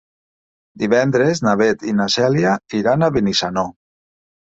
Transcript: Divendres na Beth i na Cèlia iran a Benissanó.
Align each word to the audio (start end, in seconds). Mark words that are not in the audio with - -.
Divendres 0.83 1.41
na 1.47 1.53
Beth 1.59 1.85
i 1.91 1.93
na 1.97 2.07
Cèlia 2.13 2.53
iran 2.79 3.05
a 3.05 3.11
Benissanó. 3.19 3.67